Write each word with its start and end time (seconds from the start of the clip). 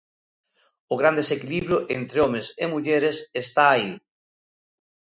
O 0.93 0.95
gran 1.01 1.17
desequilibrio 1.19 1.77
entre 1.97 2.17
homes 2.23 2.47
e 2.63 2.65
mulleres 2.73 3.17
está 3.43 3.63
aí. 3.71 3.91